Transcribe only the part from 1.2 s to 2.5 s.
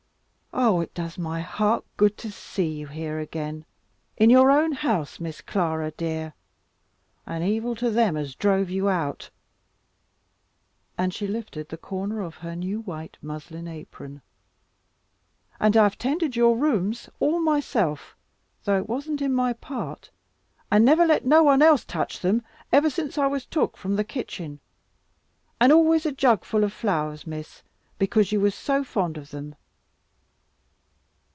heart good to